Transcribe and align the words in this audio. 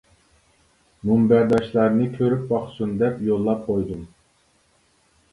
مۇنبەرداشلارنى 1.09 2.07
كۆرۈپ 2.15 2.47
باقسۇن 2.53 2.95
دەپ 3.01 3.19
يوللاپ 3.27 3.61
قويدۇم! 3.67 4.01